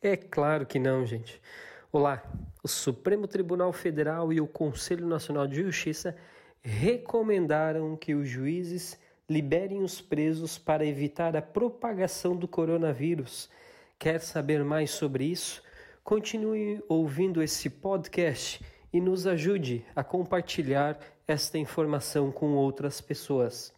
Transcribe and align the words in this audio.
É 0.00 0.16
claro 0.16 0.64
que 0.64 0.78
não, 0.78 1.04
gente. 1.04 1.42
Olá, 1.90 2.22
o 2.62 2.68
Supremo 2.68 3.26
Tribunal 3.26 3.72
Federal 3.72 4.32
e 4.32 4.40
o 4.40 4.46
Conselho 4.46 5.04
Nacional 5.04 5.48
de 5.48 5.60
Justiça 5.60 6.16
recomendaram 6.62 7.96
que 7.96 8.14
os 8.14 8.28
juízes 8.28 8.96
liberem 9.28 9.82
os 9.82 10.00
presos 10.00 10.56
para 10.56 10.86
evitar 10.86 11.36
a 11.36 11.42
propagação 11.42 12.36
do 12.36 12.46
coronavírus. 12.46 13.50
Quer 13.98 14.20
saber 14.20 14.62
mais 14.62 14.92
sobre 14.92 15.24
isso? 15.24 15.64
Continue 16.04 16.80
ouvindo 16.88 17.42
esse 17.42 17.68
podcast 17.68 18.64
e 18.92 19.00
nos 19.00 19.26
ajude 19.26 19.84
a 19.96 20.04
compartilhar 20.04 20.96
esta 21.26 21.58
informação 21.58 22.30
com 22.30 22.54
outras 22.54 23.00
pessoas. 23.00 23.76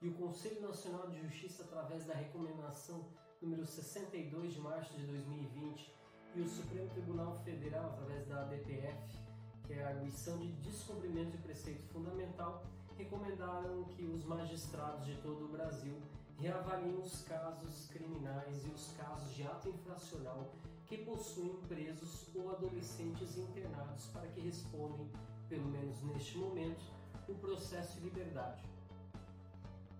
E 0.00 0.08
o 0.08 0.14
Conselho 0.14 0.60
Nacional 0.60 1.08
de 1.08 1.20
Justiça, 1.20 1.64
através 1.64 2.04
da 2.04 2.14
recomendação 2.14 3.04
número 3.42 3.66
62 3.66 4.54
de 4.54 4.60
março 4.60 4.94
de 4.94 5.06
2020, 5.06 5.92
e 6.36 6.40
o 6.40 6.48
Supremo 6.48 6.88
Tribunal 6.90 7.34
Federal, 7.44 7.90
através 7.90 8.26
da 8.28 8.42
ADPF, 8.42 9.18
que 9.66 9.72
é 9.72 9.82
a 9.82 9.88
Arguição 9.88 10.38
de 10.38 10.52
Descobrimento 10.52 11.32
de 11.32 11.38
Preceito 11.38 11.82
Fundamental, 11.88 12.62
recomendaram 12.96 13.84
que 13.84 14.04
os 14.04 14.24
magistrados 14.24 15.06
de 15.06 15.16
todo 15.16 15.46
o 15.46 15.48
Brasil 15.48 16.00
reavaliem 16.38 16.96
os 17.00 17.22
casos 17.22 17.88
criminais 17.88 18.64
e 18.66 18.70
os 18.70 18.92
casos 18.92 19.34
de 19.34 19.42
ato 19.42 19.68
infracional 19.68 20.54
que 20.86 20.98
possuem 20.98 21.56
presos 21.68 22.28
ou 22.34 22.50
adolescentes 22.50 23.36
internados 23.36 24.06
para 24.06 24.28
que 24.28 24.40
respondem, 24.40 25.10
pelo 25.48 25.66
menos 25.66 26.00
neste 26.02 26.38
momento, 26.38 26.84
o 27.28 27.34
processo 27.34 27.98
de 27.98 28.04
liberdade. 28.04 28.77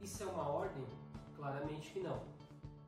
Isso 0.01 0.23
é 0.23 0.27
uma 0.27 0.48
ordem? 0.48 0.87
Claramente 1.36 1.92
que 1.92 2.00
não. 2.00 2.20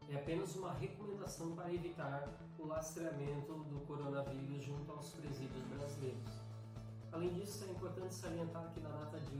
É 0.08 0.16
apenas 0.16 0.56
uma 0.56 0.72
recomendação 0.72 1.54
para 1.54 1.72
evitar 1.72 2.28
o 2.58 2.66
lastreamento 2.66 3.52
do 3.64 3.80
coronavírus 3.86 4.64
junto 4.64 4.90
aos 4.90 5.12
presídios 5.12 5.64
brasileiros. 5.68 6.40
Além 7.12 7.32
disso, 7.32 7.64
é 7.64 7.70
importante 7.70 8.14
salientar 8.14 8.72
que 8.72 8.80
na 8.80 8.88
data 8.88 9.18
de 9.18 9.38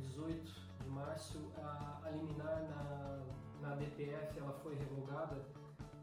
18 0.00 0.64
de 0.82 0.90
março, 0.90 1.50
a, 1.56 2.10
liminar 2.10 2.62
na, 2.68 3.68
na 3.68 3.74
DPF 3.76 4.38
ela 4.38 4.52
foi 4.62 4.74
revogada 4.74 5.44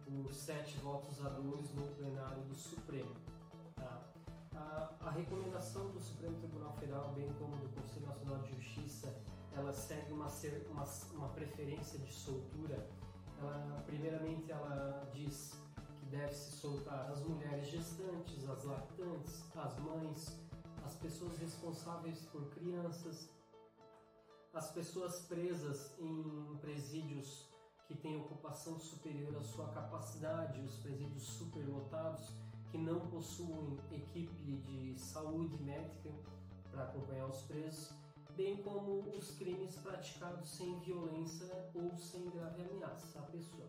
por 0.05 0.33
sete 0.33 0.77
votos 0.79 1.23
a 1.25 1.29
dois 1.29 1.73
no 1.73 1.87
plenário 1.95 2.43
do 2.43 2.55
Supremo. 2.55 3.15
Tá? 3.75 4.01
A, 4.55 5.07
a, 5.07 5.11
recomendação 5.11 5.89
do 5.91 5.99
Supremo 6.01 6.37
Tribunal 6.37 6.73
Federal, 6.73 7.13
bem 7.13 7.31
como 7.39 7.55
do 7.55 7.69
Conselho 7.81 8.07
Nacional 8.07 8.39
de 8.39 8.55
Justiça, 8.55 8.90
ela 9.71 9.73
segue 9.73 10.11
uma, 10.11 10.27
uma, 10.69 10.83
uma 11.13 11.29
preferência 11.29 11.97
de 11.99 12.11
soltura. 12.11 12.89
Ela, 13.39 13.81
primeiramente, 13.85 14.51
ela 14.51 15.09
diz 15.13 15.53
que 15.97 16.05
deve-se 16.07 16.51
soltar 16.51 17.09
as 17.09 17.21
mulheres 17.21 17.69
gestantes, 17.69 18.49
as 18.49 18.65
lactantes, 18.65 19.45
as 19.55 19.79
mães, 19.79 20.39
as 20.83 20.95
pessoas 20.95 21.37
responsáveis 21.37 22.19
por 22.25 22.49
crianças, 22.49 23.29
as 24.53 24.69
pessoas 24.71 25.21
presas 25.21 25.97
em 25.97 26.57
presídios 26.59 27.49
que 27.87 27.95
têm 27.95 28.19
ocupação 28.19 28.77
superior 28.77 29.37
à 29.37 29.41
sua 29.41 29.69
capacidade, 29.69 30.59
os 30.59 30.75
presídios 30.79 31.23
superlotados, 31.23 32.29
que 32.69 32.77
não 32.77 32.99
possuem 33.07 33.79
equipe 33.89 34.57
de 34.57 34.99
saúde 34.99 35.61
médica 35.63 36.11
para 36.71 36.83
acompanhar 36.83 37.27
os 37.27 37.41
presos, 37.43 38.00
bem 38.35 38.57
como 38.57 38.99
os 39.17 39.31
crimes 39.31 39.75
praticados 39.77 40.49
sem 40.49 40.79
violência 40.79 41.69
ou 41.73 41.97
sem 41.97 42.29
grave 42.29 42.61
ameaça 42.61 43.19
à 43.19 43.23
pessoa. 43.23 43.67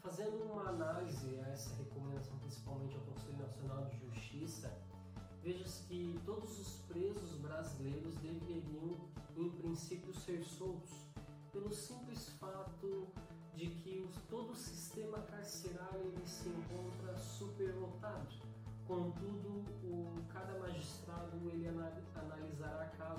Fazendo 0.00 0.42
uma 0.44 0.68
análise 0.68 1.38
a 1.40 1.48
essa 1.48 1.74
recomendação, 1.74 2.38
principalmente 2.38 2.96
ao 2.96 3.02
Conselho 3.02 3.38
Nacional 3.38 3.84
de 3.86 3.98
Justiça, 3.98 4.72
veja-se 5.42 5.84
que 5.84 6.18
todos 6.24 6.58
os 6.58 6.80
presos 6.86 7.38
brasileiros 7.38 8.14
deveriam, 8.16 9.10
em 9.36 9.50
princípio, 9.50 10.12
ser 10.14 10.42
soltos, 10.42 10.92
pelo 11.52 11.72
simples 11.72 12.30
fato 12.40 13.08
de 13.54 13.66
que 13.66 14.08
todo 14.28 14.52
o 14.52 14.56
sistema 14.56 15.18
carcerário 15.18 16.00
ele 16.00 16.26
se 16.26 16.48
encontra 16.48 17.16
superlotado. 17.18 18.28
Contudo, 18.86 19.64
o, 19.84 20.24
cada 20.32 20.58
magistrado 20.58 21.36
ele 21.50 21.68
analisará 21.68 22.86
caso 22.96 23.09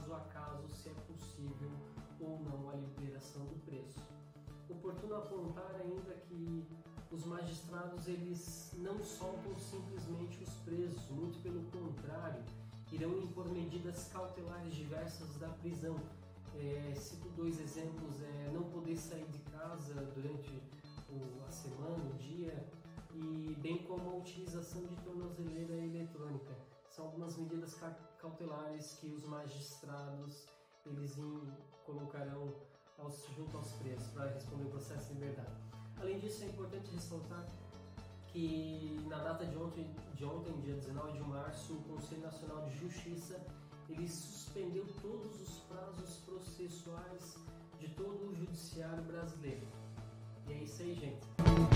é 0.91 1.13
possível 1.13 1.71
ou 2.19 2.39
não 2.39 2.69
a 2.69 2.75
liberação 2.75 3.45
do 3.45 3.55
preso. 3.65 3.99
Oportuno 4.69 5.15
apontar 5.15 5.75
ainda 5.75 6.13
que 6.27 6.67
os 7.11 7.25
magistrados 7.25 8.07
eles 8.07 8.71
não 8.77 9.03
soltam 9.03 9.57
simplesmente 9.59 10.43
os 10.43 10.53
presos, 10.63 11.09
muito 11.09 11.41
pelo 11.43 11.61
contrário, 11.65 12.41
irão 12.91 13.17
impor 13.19 13.49
medidas 13.49 14.07
cautelares 14.11 14.73
diversas 14.73 15.37
da 15.37 15.49
prisão. 15.49 15.95
É, 16.55 16.93
cito 16.95 17.29
dois 17.29 17.59
exemplos: 17.59 18.21
é, 18.21 18.51
não 18.53 18.63
poder 18.63 18.97
sair 18.97 19.27
de 19.27 19.39
casa 19.51 19.93
durante 20.15 20.61
o, 21.09 21.43
a 21.45 21.51
semana, 21.51 22.03
o 22.13 22.17
dia, 22.17 22.65
e 23.13 23.55
bem 23.61 23.79
como 23.79 24.09
a 24.09 24.15
utilização 24.15 24.85
de 24.85 24.95
tornozeleira 24.97 25.73
eletrônica. 25.73 26.55
São 26.89 27.05
algumas 27.05 27.37
medidas 27.37 27.77
cautelares 28.19 28.95
que 28.99 29.07
os 29.07 29.25
magistrados 29.25 30.45
eles 30.85 31.15
colocarão 31.85 32.53
aos, 32.97 33.25
junto 33.35 33.57
aos 33.57 33.71
presos 33.73 34.07
para 34.09 34.29
responder 34.29 34.63
o 34.63 34.69
processo 34.69 35.07
de 35.07 35.13
liberdade. 35.13 35.51
Além 35.97 36.19
disso, 36.19 36.43
é 36.43 36.47
importante 36.47 36.91
ressaltar 36.91 37.45
que 38.27 38.99
na 39.07 39.17
data 39.17 39.45
de 39.45 39.57
ontem, 39.57 39.93
de 40.15 40.25
ontem, 40.25 40.59
dia 40.61 40.75
19 40.75 41.11
de 41.11 41.21
março, 41.21 41.73
o 41.73 41.83
Conselho 41.83 42.21
Nacional 42.21 42.63
de 42.63 42.77
Justiça 42.77 43.45
ele 43.89 44.07
suspendeu 44.07 44.87
todos 45.01 45.41
os 45.41 45.59
prazos 45.61 46.17
processuais 46.25 47.35
de 47.77 47.89
todo 47.89 48.29
o 48.29 48.35
judiciário 48.35 49.03
brasileiro. 49.03 49.67
E 50.47 50.53
é 50.53 50.63
isso 50.63 50.81
aí, 50.81 50.95
gente. 50.95 51.70